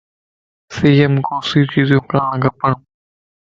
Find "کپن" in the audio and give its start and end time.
2.49-2.71